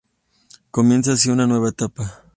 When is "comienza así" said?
0.71-1.29